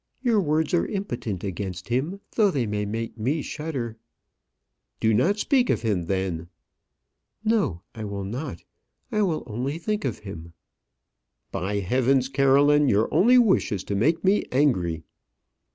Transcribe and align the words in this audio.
Your 0.23 0.41
words 0.41 0.73
are 0.73 0.87
impotent 0.87 1.43
against 1.43 1.89
him, 1.89 2.21
though 2.35 2.49
they 2.49 2.65
may 2.65 2.85
make 2.87 3.19
me 3.19 3.43
shudder." 3.43 3.97
"Do 4.99 5.13
not 5.13 5.37
speak 5.37 5.69
of 5.69 5.83
him, 5.83 6.07
then." 6.07 6.49
"No, 7.45 7.83
I 7.93 8.05
will 8.05 8.23
not. 8.23 8.63
I 9.11 9.21
will 9.21 9.43
only 9.45 9.77
think 9.77 10.03
of 10.03 10.17
him." 10.25 10.53
"By 11.51 11.81
heavens! 11.81 12.29
Caroline, 12.29 12.89
your 12.89 13.13
only 13.13 13.37
wish 13.37 13.71
is 13.71 13.83
to 13.83 13.95
make 13.95 14.23
me 14.23 14.43
angry." 14.51 15.03